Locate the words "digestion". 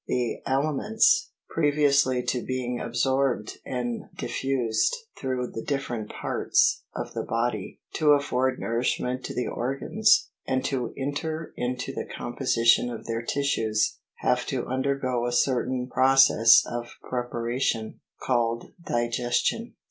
18.83-19.75